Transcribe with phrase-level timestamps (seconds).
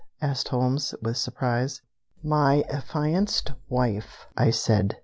[0.19, 1.83] asked Holmes, with surprise.
[2.23, 4.97] "My affianced wife, I said.